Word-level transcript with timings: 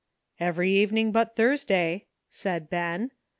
"''Every 0.41 0.69
evening 0.71 1.11
but 1.11 1.35
Thursday," 1.35 2.07
said 2.27 2.71
Ben. 2.71 3.11